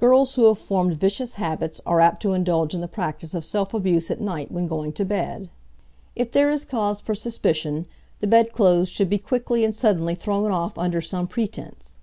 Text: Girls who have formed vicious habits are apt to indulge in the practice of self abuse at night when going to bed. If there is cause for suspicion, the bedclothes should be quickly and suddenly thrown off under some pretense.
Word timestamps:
Girls 0.00 0.34
who 0.36 0.46
have 0.48 0.58
formed 0.58 0.94
vicious 0.98 1.34
habits 1.34 1.78
are 1.84 2.00
apt 2.00 2.22
to 2.22 2.32
indulge 2.32 2.72
in 2.72 2.80
the 2.80 2.88
practice 2.88 3.34
of 3.34 3.44
self 3.44 3.74
abuse 3.74 4.10
at 4.10 4.18
night 4.18 4.50
when 4.50 4.66
going 4.66 4.94
to 4.94 5.04
bed. 5.04 5.50
If 6.16 6.32
there 6.32 6.50
is 6.50 6.64
cause 6.64 7.02
for 7.02 7.14
suspicion, 7.14 7.84
the 8.20 8.26
bedclothes 8.26 8.88
should 8.88 9.10
be 9.10 9.18
quickly 9.18 9.66
and 9.66 9.74
suddenly 9.74 10.14
thrown 10.14 10.50
off 10.52 10.78
under 10.78 11.02
some 11.02 11.26
pretense. 11.26 11.98